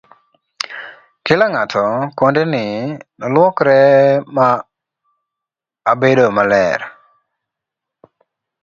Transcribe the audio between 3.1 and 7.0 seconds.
noluokre ma abedomaler